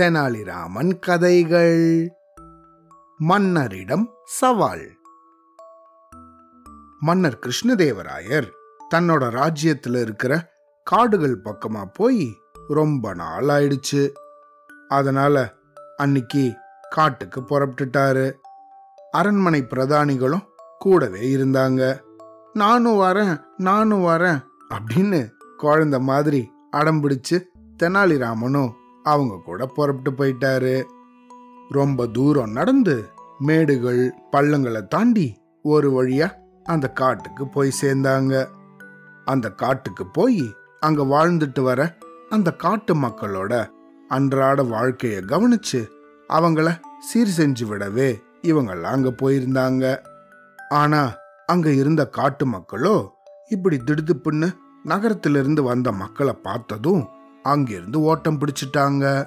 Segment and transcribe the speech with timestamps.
[0.00, 2.08] தெனாலிராமன் கதைகள்.
[3.18, 4.96] மன்னரிடம் சவால்.
[7.00, 8.50] மன்னர் கிருஷ்ணதேவராயர்
[8.94, 10.52] தன்னோட ராஜ்யத்துல இருக்கிற
[10.82, 12.36] காடுகள் பக்கமா போய்
[12.68, 14.12] ரொம்ப நாள் ஆயிடுச்சு.
[14.88, 15.54] அதனால
[15.96, 16.54] அன்னைக்கு
[16.90, 18.32] காட்டுக்கு புறப்பட்டுட்டாரு.
[19.10, 20.46] அரண்மனை பிரதானிகளும்
[20.78, 22.00] கூடவே இருந்தாங்க.
[22.52, 24.44] நானும் வரேன் நானும் வரேன்
[24.74, 27.36] அப்படின்னு குழந்தை மாதிரி அடம் பிடிச்சு
[27.82, 28.72] தெனாலிராமனும்
[29.02, 30.76] அவங்க கூட புறப்பட்டு போயிட்டாரு.
[31.70, 32.96] ரொம்ப தூரம் நடந்து
[33.38, 35.26] மேடுகள் பள்ளங்களை தாண்டி
[35.62, 36.28] ஒரு வழியா
[36.64, 38.34] அந்த காட்டுக்கு போய் சேர்ந்தாங்க.
[39.24, 40.42] அந்த காட்டுக்கு போய்
[40.80, 41.80] அங்க வாழ்ந்துட்டு வர
[42.30, 43.54] அந்த காட்டு மக்களோட
[44.08, 45.80] அன்றாட வாழ்க்கைய கவனிச்சு
[46.28, 46.68] அவங்கள
[47.08, 48.10] சீர் செஞ்சு விடவே
[48.42, 49.84] இவங்கெல்லாம் அங்க போயிருந்தாங்க.
[50.70, 51.00] ஆனா
[51.46, 52.94] அங்க இருந்த காட்டு மக்களோ
[53.48, 54.48] இப்படி திடுதுப்புன்னு
[54.86, 57.08] நகரத்திலிருந்து வந்த மக்களை பார்த்ததும்
[57.42, 59.26] அங்கிருந்து ஓட்டம் பிடிச்சிட்டாங்க.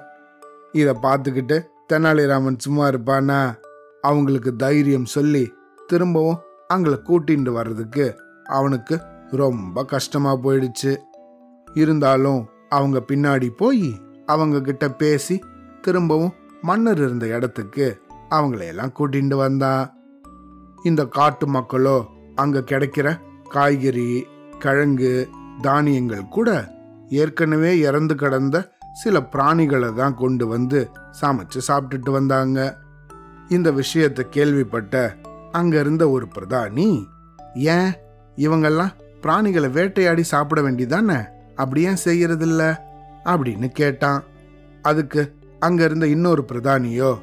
[0.71, 1.57] இதை பார்த்துக்கிட்டு
[1.93, 3.39] தெனாலிராமன் சும்மா இருப்பானா?
[4.01, 5.53] அவங்களுக்கு தைரியம் சொல்லி
[5.87, 6.41] திரும்பவும்
[6.73, 8.05] அங்களை கூட்டிட்டு வர்றதுக்கு
[8.43, 10.97] அவனுக்கு ரொம்ப கஷ்டமா போயிடுச்சு.
[11.73, 15.43] இருந்தாலும் அவங்க பின்னாடி போய் அவங்க கிட்ட பேசி
[15.81, 19.81] திரும்பவும் மன்னர் இருந்த இடத்துக்கு அவங்களையெல்லாம் கூட்டிட்டு வந்தான்
[20.83, 21.97] இந்த காட்டு மக்களோ
[22.35, 24.27] அங்க கிடைக்கிற காய்கறி
[24.59, 25.29] கிழங்கு
[25.61, 26.67] தானியங்கள் கூட
[27.09, 30.89] ஏற்கனவே இறந்து கிடந்த சில பிராணிகளை தான் கொண்டு வந்து
[31.21, 32.77] சமைச்சு சாப்பிட்டுட்டு வந்தாங்க.
[33.49, 35.15] இந்த விஷயத்தை கேள்விப்பட்ட
[35.51, 37.05] அங்க இருந்த ஒரு பிரதானி
[37.55, 37.91] ஏன்
[38.35, 42.77] இவங்கெல்லாம் பிராணிகளை வேட்டையாடி சாப்பிட வேண்டிதானே அப்படி ஏன் செய்யறதில்ல?
[43.23, 44.23] அப்படின்னு கேட்டான்.
[44.81, 47.17] அதுக்கு அங்க இருந்த இன்னொரு பிரதானியோ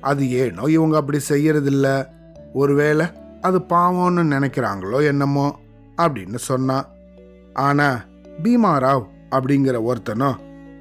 [0.00, 2.06] அது ஏனோ இவங்க அப்படி செய்யறதில்ல.
[2.52, 3.06] ஒருவேளை
[3.40, 5.58] அது பாவம்னு நினைக்கிறாங்களோ என்னமோ?
[5.96, 6.86] அப்படின்னு சொன்னான்.
[7.54, 8.04] ஆனா
[8.42, 10.36] பீமாராவ் அப்படிங்கிற ஒருத்தனோ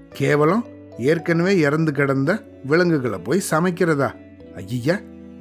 [0.09, 0.65] கேவலம்
[0.97, 4.13] ஏற்கனவே இறந்து கிடந்த விலங்குகளை போய் சமைக்கிறதா?
[4.55, 4.95] ஐயா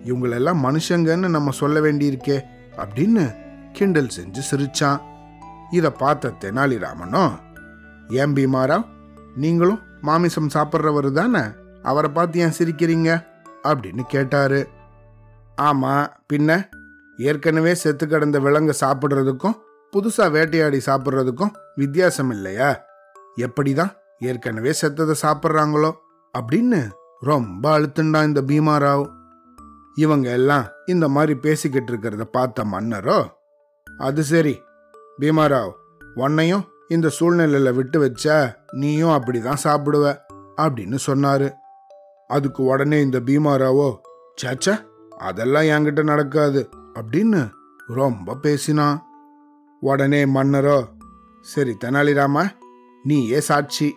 [0.05, 2.41] இவங்களெல்லாம் மனுஷங்கன்னு நம்ம சொல்ல வேண்டியிருக்கே
[2.77, 3.35] அப்படின்னு
[3.73, 5.01] கிண்டல் செஞ்சு சிரிச்சான்.
[5.71, 7.31] இதை பார்த்த தெனாலிராமனோ
[8.09, 8.85] ஏன் பீமாராவ்
[9.37, 11.41] நீங்களும் மாமிசம் சாப்பிட்றவர் தானே?
[11.83, 13.25] அவரை பார்த்து ஏன் சிரிக்கிறீங்க?
[13.63, 14.69] அப்படின்னு கேட்டாரு.
[15.63, 16.69] ஆமா பின்ன
[17.17, 19.55] ஏற்கனவே செத்து கிடந்த விலங்கு சாப்பிட்றதுக்கும்
[19.97, 22.85] புதுசாக வேட்டையாடி சாப்பிட்றதுக்கும் வித்தியாசம் இல்லையா
[23.37, 25.93] எப்படிதான் ஏற்கனவே செத்ததை சாப்பிட்றாங்களோ?
[26.39, 26.91] அப்படின்னு
[27.21, 29.11] ரொம்ப அழுத்துண்டான் இந்த பீமாராவ்.
[29.95, 33.27] இவங்க எல்லாம் இந்த மாதிரி பேசிக்கிட்டு இருக்கிறத பார்த்த மன்னரோ
[33.99, 34.63] அது சரி
[35.21, 35.73] பீமாராவ்
[36.15, 40.17] உன்னையும் இந்த சூழ்நிலையில விட்டு வச்சா நீயும் அப்படிதான் சாப்பிடுவ
[40.57, 41.53] அப்படின்னு சொன்னாரு.
[42.27, 43.97] அதுக்கு உடனே இந்த பீமாராவோ
[44.45, 47.51] சேச்சா அதெல்லாம் என்கிட்ட நடக்காது அப்படின்னு
[47.87, 49.03] ரொம்ப பேசினான்.
[49.81, 50.89] உடனே மன்னரோ
[51.41, 52.51] சரி தெனாலிராமா
[53.03, 53.97] நீயே சாட்சி.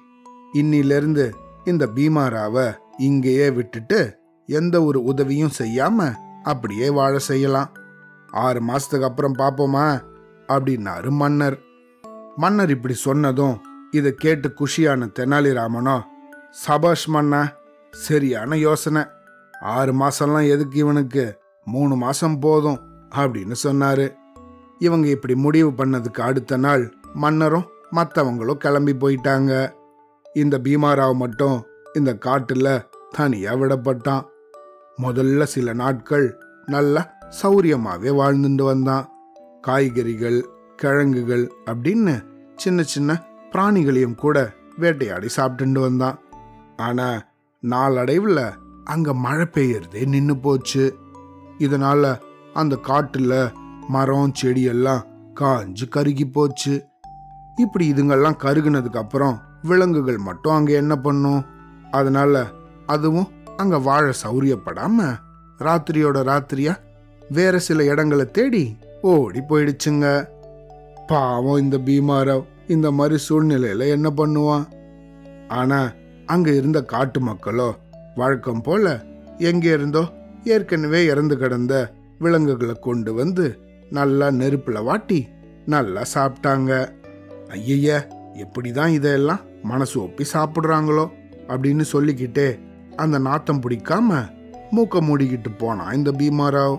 [0.54, 1.32] இன்னிலிருந்து
[1.66, 7.72] இந்த பீமாராவை இங்கேயே விட்டுட்டு எந்த ஒரு உதவியும் செய்யாம அப்படியே வாழ செய்யலாம்.
[8.32, 10.02] ஆறு மாசத்துக்கு அப்புறம் பார்ப்போமா
[10.48, 11.60] அப்படின்னாரு மன்னர்.
[12.36, 16.02] மன்னர் இப்படி சொன்னதும் இதை கேட்டு குஷியான தெனாலிராமனோ
[16.52, 17.52] சபாஷ் மன்னா
[17.92, 19.04] சரியான யோசனை.
[19.62, 21.38] ஆறு மாசம்லாம் எதுக்கு இவனுக்கு?
[21.66, 22.80] மூணு மாசம் போதும்
[23.16, 24.14] அப்படின்னு சொன்னாரு.
[24.86, 26.84] இவங்க இப்படி முடிவு பண்ணதுக்கு அடுத்த நாள்
[27.14, 29.52] மன்னரும் மற்றவங்களும் கிளம்பி போயிட்டாங்க.
[30.34, 31.58] இந்த பீமாராவ் மட்டும்
[31.94, 32.74] இந்த காட்டில்
[33.10, 34.26] தனியாக விடப்பட்டான்.
[34.98, 36.28] முதல்ல சில நாட்கள்
[36.66, 37.02] நல்லா
[37.42, 39.06] சௌரியமாகவே வாழ்ந்துட்டு வந்தான்.
[39.62, 40.40] காய்கறிகள்
[40.76, 42.14] கிழங்குகள் அப்படின்னு
[42.56, 43.12] சின்ன சின்ன
[43.52, 44.38] பிராணிகளையும் கூட
[44.78, 46.18] வேட்டையாடி சாப்பிட்டுட்டு வந்தான்.
[46.78, 47.20] ஆனால்
[47.64, 48.44] நாளடைவில்
[48.84, 50.86] அங்கே மழை பெய்யறதே நின்று போச்சு.
[51.58, 52.12] இதனால்
[52.54, 53.36] அந்த காட்டில்
[53.88, 55.06] மரம் செடி எல்லாம்
[55.40, 56.86] காஞ்சு கருகி போச்சு.
[57.56, 61.46] இப்படி இதுங்கெல்லாம் கருகுனதுக்கு அப்புறம் விலங்குகள் மட்டும் அங்க என்ன பண்ணும்?
[61.92, 62.46] அதனால
[62.86, 63.28] அதுவும்
[63.58, 65.18] அங்க வாழ சௌரியப்படாம
[65.60, 66.78] ராத்திரியோட ராத்திரியா
[67.30, 70.28] வேற சில இடங்களை தேடி ஓடி போயிடுச்சுங்க.
[71.08, 74.68] பாவம் இந்த பீமாராவ் இந்த மாதிரி சூழ்நிலையில என்ன பண்ணுவான்?
[75.48, 75.92] ஆனா
[76.26, 77.76] அங்க இருந்த காட்டு மக்களோ
[78.16, 79.04] வழக்கம் போல
[79.38, 80.04] எங்க இருந்தோ
[80.44, 83.60] ஏற்கனவே இறந்து கிடந்த விலங்குகளை கொண்டு வந்து
[83.92, 85.28] நல்லா நெருப்புல வாட்டி
[85.66, 86.72] நல்லா சாப்பிட்டாங்க.
[87.48, 87.90] ஐயய்ய
[88.34, 91.06] எப்படிதான் இதெல்லாம் மனசு ஒப்பி சாப்பிடுறாங்களோ
[91.48, 92.60] அப்படின்னு சொல்லிக்கிட்டே
[92.96, 94.22] அந்த நாத்தம் பிடிக்காம
[94.72, 96.78] மூக்க மூடிக்கிட்டு போனான் இந்த பீமாராவ்.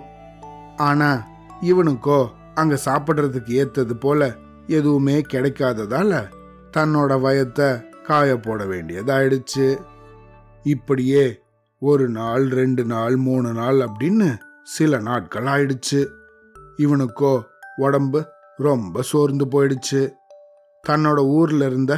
[0.76, 1.26] ஆனா
[1.62, 2.20] இவனுக்கோ
[2.54, 4.34] அங்க சாப்பிடுறதுக்கு ஏத்தது போல
[4.66, 6.22] எதுவுமே கிடைக்காததால
[6.76, 7.68] தன்னோட வயத்தை
[8.02, 9.66] காய போட வேண்டியதாயிடுச்சு.
[10.62, 11.24] இப்படியே
[11.78, 14.28] ஒரு நாள் ரெண்டு நாள் மூணு நாள் அப்படின்னு
[14.62, 16.00] சில நாட்கள் ஆயிடுச்சு.
[16.84, 17.32] இவனுக்கோ
[17.76, 18.20] உடம்பு
[18.56, 20.02] ரொம்ப சோர்ந்து போயிடுச்சு.
[20.84, 21.92] தன்னோட ஊர்ல இருந்த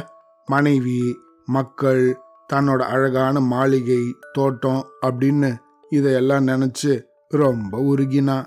[0.47, 0.99] மனைவி
[1.45, 2.03] மக்கள்
[2.53, 4.01] தன்னோட அழகான மாளிகை
[4.33, 5.49] தோட்டம் அப்படின்னு
[5.89, 6.93] இதையெல்லாம் நினைச்சு
[7.27, 8.45] ரொம்ப உருகினான்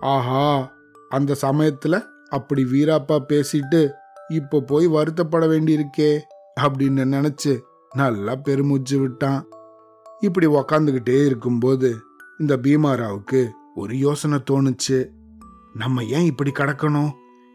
[0.00, 0.70] ஆஹா
[1.08, 1.96] அந்த சமயத்துல
[2.28, 3.80] அப்படி வீராப்பா பேசிட்டு
[4.28, 6.10] இப்போ போய் வருத்தப்பட வேண்டியிருக்கே
[6.60, 7.52] அப்படின்னு நினைச்சு
[7.94, 9.40] நல்லா பெருமூச்சு விட்டான்.
[10.20, 11.96] இப்படி உக்காந்துக்கிட்டே இருக்கும்போது
[12.38, 13.40] இந்த பீமாராவுக்கு
[13.74, 14.98] ஒரு யோசனை தோணுச்சு.
[15.78, 17.10] நம்ம ஏன் இப்படி கடக்கணும்?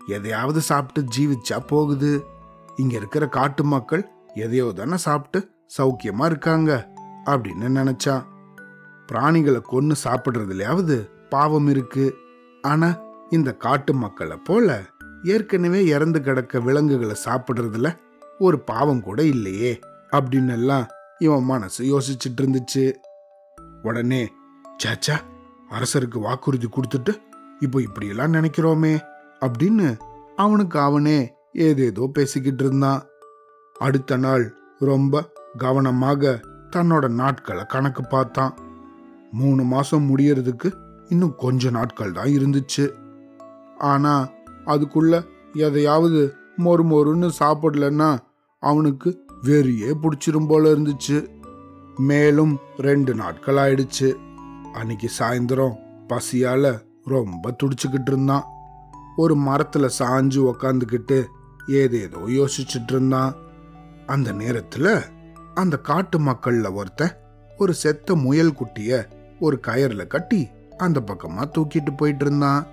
[0.08, 2.26] எதையாவது சாப்பிட்டு ஜீவிச்சா போகுது.
[2.76, 4.04] இங்க இருக்கிற காட்டு மக்கள்
[4.34, 5.40] எதையோ தானே சாப்பிட்டு
[5.78, 6.90] சௌக்கியமா இருக்காங்க
[7.26, 8.24] அப்படின்னு நினைச்சான்
[9.12, 10.96] பிராணிகளை கொன்னு சாப்பிடுறதுலயாவது
[11.30, 12.16] பாவம் இருக்கு.
[12.62, 12.90] ஆனா
[13.30, 14.82] இந்த காட்டு மக்களை போல
[15.24, 17.98] ஏற்கனவே இறந்து கிடக்க விலங்குகளை சாப்பிடுறதுல
[18.40, 19.80] ஒரு பாவம் கூட இல்லையே
[20.12, 20.88] அப்படின்னு எல்லாம்
[21.20, 22.94] இவன் மனசு யோசிச்சுட்டு இருந்துச்சு.
[23.84, 24.32] உடனே
[24.84, 25.16] சாச்சா
[25.70, 27.14] அரசருக்கு வாக்குறுதி கொடுத்துட்டு
[27.64, 28.94] இப்போ இப்படியெல்லாம் நினைக்கிறோமே
[29.40, 29.88] அப்படின்னு
[30.36, 31.18] அவனுக்கு அவனே
[31.54, 33.02] ஏதேதோ பேசிக்கிட்டு இருந்தான்.
[33.80, 34.46] அடுத்த நாள்
[34.80, 35.24] ரொம்ப
[35.58, 36.40] கவனமாக
[36.72, 38.54] தன்னோட நாட்களை கணக்கு பார்த்தான்.
[39.32, 40.70] மூணு மாசம் முடியறதுக்கு
[41.10, 42.86] இன்னும் கொஞ்ச நாட்கள் தான் இருந்துச்சு.
[43.92, 44.14] ஆனா
[44.66, 45.14] அதுக்குள்ள
[45.54, 46.22] எதையாவது
[46.58, 48.10] மொறு மொறுன்னு சாப்பிடலன்னா
[48.64, 49.10] அவனுக்கு
[49.44, 51.18] வெறியே பிடிச்சிரும் போல இருந்துச்சு.
[52.10, 54.10] மேலும் ரெண்டு நாட்கள் ஆயிடுச்சு.
[54.74, 55.76] அன்னைக்கு சாயந்தரம்
[56.08, 56.66] பசியால
[57.06, 58.44] ரொம்ப துடிச்சுக்கிட்டு இருந்தான்
[59.18, 61.24] ஒரு மரத்துல சாஞ்சு உக்காந்துக்கிட்டு
[61.68, 63.36] ஏதேதோ யோசிச்சுட்டு இருந்தான்
[64.06, 65.04] அந்த நேரத்துல
[65.54, 67.12] அந்த காட்டு மக்கள்ல ஒருத்தன்
[67.58, 69.08] ஒரு செத்த முயல் குட்டிய
[69.40, 70.48] ஒரு கயர்ல கட்டி
[70.78, 72.68] அந்த பக்கமா தூக்கிட்டு போயிட்டு இருந்தான்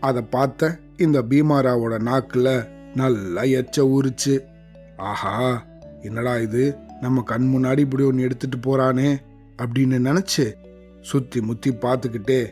[0.00, 4.40] அதை பார்த்த இந்த பீமாராவோட நாக்குல நல்லா எச்ச ஊறுச்சு.
[4.96, 5.66] ஆஹா
[6.02, 6.76] என்னடா இது?
[7.00, 9.18] நம்ம கண் முன்னாடி இப்படி ஒன்று எடுத்துட்டு போறானே?
[9.56, 10.52] அப்படின்னு நினைச்சு
[11.00, 12.48] சுத்தி முத்தி பார்த்துக்கிட்டே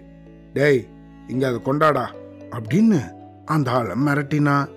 [0.52, 0.88] டேய்
[1.28, 2.06] இங்க அதை கொண்டாடா
[2.50, 3.12] அப்படின்னு
[3.44, 4.68] அந்த ஆளை மிரட்டினா.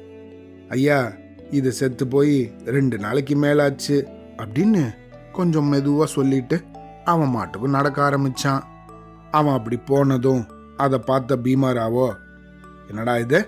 [0.69, 1.11] ஐயா
[1.51, 3.97] இது செத்து போய் ரெண்டு நாளைக்கு மேலாச்சு
[4.37, 4.95] அப்படின்னு
[5.31, 6.63] கொஞ்சம் மெதுவாக சொல்லிட்டு
[7.05, 8.61] அவன் மாட்டுக்கு நடக்க ஆரம்பிச்சான்.
[9.31, 10.47] அவன் அப்படி போனதும்
[10.77, 12.15] அதை பார்த்த பீமாராவோ
[12.87, 13.47] என்னடா இது?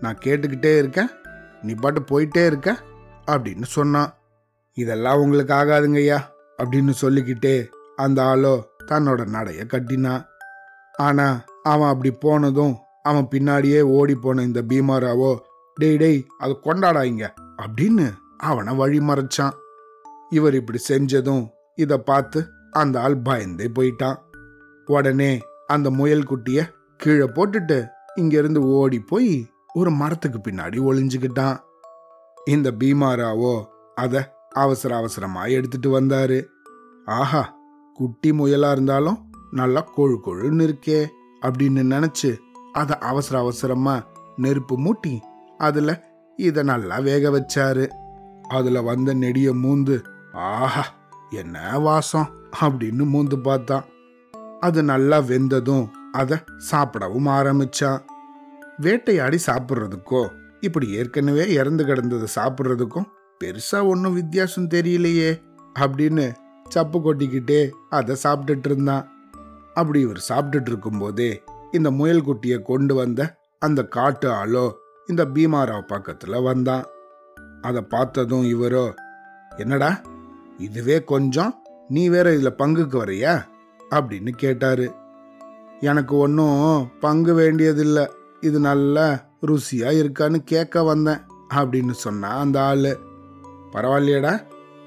[0.00, 1.10] நான் கேட்டுக்கிட்டே இருக்கேன்.
[1.62, 2.76] நீ பாட்டு போயிட்டே இருக்க
[3.26, 4.14] அப்படின்னு சொன்னான்.
[4.74, 6.18] இதெல்லாம் உங்களுக்கு ஆகாதுங்கய்யா
[6.58, 10.24] அப்படின்னு சொல்லிக்கிட்டே அந்த ஆளோ தன்னோட நடைய கட்டினான்.
[10.96, 15.36] ஆனா அவன் அப்படி போனதும் அவன் பின்னாடியே ஓடி போன இந்த பீமாராவோ
[15.76, 17.30] டேய் டேய் அதை கொண்டாடாங்க
[17.62, 19.54] அப்படின்னு அவனை வழி மறைச்சான்.
[20.30, 24.18] இவர் இப்படி செஞ்சதும் இதை பார்த்து அந்த ஆள் பயந்தே போயிட்டான்.
[24.86, 26.60] உடனே அந்த முயல் குட்டிய
[26.96, 31.56] கீழே போட்டுட்டு இங்கிருந்து ஓடி போய் ஒரு மரத்துக்கு பின்னாடி ஒளிஞ்சுக்கிட்டான்.
[32.44, 33.62] இந்த பீமாராவோ
[33.94, 34.20] அதை
[34.50, 36.46] அவசர அவசரமா எடுத்துட்டு வந்தாரு.
[37.04, 37.54] ஆஹா
[37.94, 41.06] குட்டி முயலா இருந்தாலும் நல்லா கொழு கொழுன்னு இருக்கே.
[41.42, 42.36] அப்படின்னு நினைச்சு
[42.72, 44.02] அதை அவசர அவசரமா
[44.36, 45.20] நெருப்பு மூட்டி
[45.58, 47.86] அதுல இதை நல்லா வேக வச்சாரு.
[48.48, 50.02] அதுல வந்த நெடிய மூந்து
[50.32, 50.86] ஆஹா
[51.30, 52.28] என்ன வாசம்?
[52.60, 53.84] அப்படின்னு மூந்து பார்த்தான்.
[54.60, 58.00] அது நல்லா வெந்ததும் அதை சாப்பிடவும் ஆரம்பிச்சான்.
[58.76, 60.28] வேட்டையாடி சாப்பிட்றதுக்கோ
[60.60, 63.04] இப்படி ஏற்கனவே இறந்து கிடந்ததை சாப்பிட்றதுக்கும்
[63.44, 65.40] பெருசா ஒன்றும் வித்தியாசம் தெரியலையே
[65.78, 66.32] அப்படின்னு
[66.68, 69.19] சப்பு கொட்டிக்கிட்டே அதை சாப்பிட்டுட்டு இருந்தான்.
[69.74, 74.72] அப்படி இவர் சாப்பிட்டுட்டு இருக்கும்போதே இந்த முயல் குட்டியை கொண்டு வந்த அந்த காட்டு ஆளோ
[75.06, 76.84] இந்த பீமாராவ் பக்கத்துல வந்தான்.
[77.62, 78.94] அதை பார்த்ததும் இவரோ
[79.56, 80.00] என்னடா
[80.58, 81.54] இதுவே கொஞ்சம்?
[81.88, 83.42] நீ வேற இதுல பங்குக்கு வரையா?
[83.90, 84.94] அப்படின்னு கேட்டாரு.
[85.80, 88.10] எனக்கு ஒன்றும் பங்கு வேண்டியதில்லை.
[88.40, 91.18] இது நல்லா ருசியா இருக்கான்னு கேட்க வந்தேன்
[91.54, 92.98] அப்படின்னு சொன்னா அந்த ஆளு.
[93.72, 94.40] பரவாயில்லையடா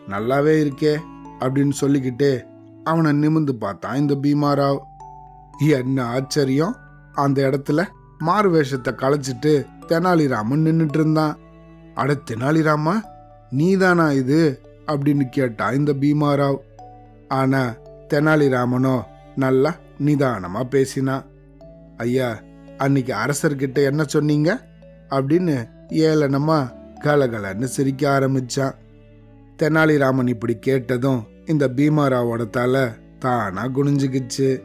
[0.07, 0.99] நல்லாவே இருக்கே
[1.39, 2.43] அப்படின்னு சொல்லிக்கிட்டு
[2.83, 3.95] அவனை நிமிந்து பார்த்தான்.
[3.95, 4.79] இந்த பீமாராவ்
[5.69, 6.75] என்ன ஆச்சரியம்?
[7.13, 7.87] அந்த இடத்துல
[8.17, 11.37] மாறு வேஷத்தை களைச்சிட்டு தெனாலிராமன் நின்றுட்டு இருந்தான்.
[11.95, 13.01] அட தெனாலிராமா
[13.49, 14.61] நீதானா இது?
[14.87, 16.57] அப்படின்னு கேட்டான் இந்த பீமாராவ்.
[17.27, 17.73] ஆனா
[18.09, 19.03] தெனாலிராமனோ
[19.35, 19.75] நல்லா
[20.05, 21.25] நிதானமா பேசினான்.
[21.97, 22.39] ஐயா
[22.77, 24.67] அன்னைக்கு அரசர்கிட்ட என்ன சொன்னீங்க?
[25.09, 26.71] அப்படின்னு ஏளனமா
[27.01, 28.73] கலகலன்னு சிரிக்க ஆரம்பிச்சான்.
[29.57, 32.81] தெனாலிராமன் இப்படி கேட்டதும் இந்த பீமாராவோட தலை
[33.19, 34.61] தானா குனிஞ்சுக்கிச்சு.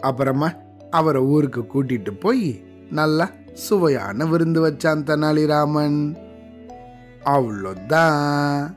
[0.00, 0.52] அப்புறமா
[0.90, 6.16] அவரை ஊருக்கு கூட்டிட்டு போய் நல்லா சுவையான விருந்து வச்சான் தெனாலிராமன்.
[7.24, 8.74] அவ்வளோதான்.